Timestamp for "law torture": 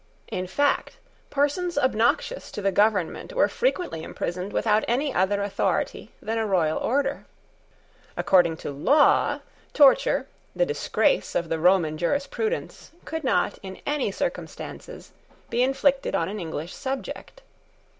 8.71-10.25